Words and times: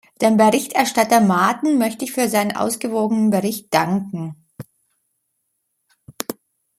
Dem 0.19 0.35
Berichterstatter 0.35 1.19
Maaten 1.21 1.77
möchte 1.77 2.05
ich 2.05 2.11
für 2.11 2.27
seinen 2.27 2.55
ausgewogenen 2.57 3.29
Bericht 3.29 3.71
danken. 3.71 4.35